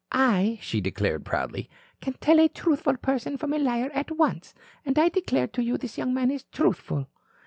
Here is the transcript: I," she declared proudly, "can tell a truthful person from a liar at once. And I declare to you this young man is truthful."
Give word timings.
I," 0.11 0.57
she 0.63 0.81
declared 0.81 1.25
proudly, 1.25 1.69
"can 2.01 2.13
tell 2.13 2.39
a 2.39 2.49
truthful 2.49 2.97
person 2.97 3.37
from 3.37 3.53
a 3.53 3.59
liar 3.59 3.91
at 3.93 4.09
once. 4.09 4.55
And 4.83 4.97
I 4.97 5.09
declare 5.09 5.45
to 5.49 5.63
you 5.63 5.77
this 5.77 5.95
young 5.95 6.11
man 6.11 6.31
is 6.31 6.43
truthful." 6.51 7.07